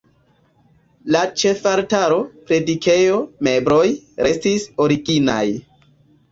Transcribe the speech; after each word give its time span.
La 1.15 1.21
ĉefaltaro, 1.41 2.17
predikejo, 2.49 3.21
mebloj 3.51 3.85
restis 4.31 4.69
originaj. 4.89 5.41